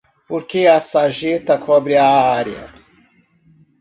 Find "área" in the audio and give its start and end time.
2.39-2.73